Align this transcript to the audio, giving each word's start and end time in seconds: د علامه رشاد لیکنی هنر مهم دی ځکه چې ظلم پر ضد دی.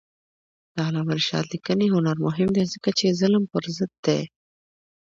د 0.75 0.77
علامه 0.87 1.13
رشاد 1.19 1.45
لیکنی 1.53 1.87
هنر 1.95 2.17
مهم 2.27 2.49
دی 2.55 2.63
ځکه 2.73 2.89
چې 2.97 3.17
ظلم 3.19 3.43
پر 3.51 3.63
ضد 3.77 3.91
دی. 4.05 4.21